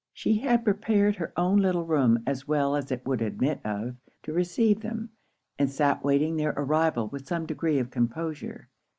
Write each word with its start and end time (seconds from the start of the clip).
She 0.13 0.39
had 0.39 0.63
prepared 0.65 1.17
her 1.17 1.31
own 1.37 1.57
little 1.59 1.85
room 1.85 2.23
as 2.25 2.47
well 2.47 2.75
as 2.75 2.91
it 2.91 3.05
would 3.05 3.21
admit 3.21 3.59
of 3.63 3.97
to 4.23 4.33
receive 4.33 4.79
them, 4.81 5.11
and 5.59 5.69
sat 5.69 6.03
waiting 6.03 6.37
their 6.37 6.55
arrival 6.57 7.07
with 7.09 7.27
some 7.27 7.45
degree 7.45 7.77
of 7.77 7.91
composure. 7.91 8.67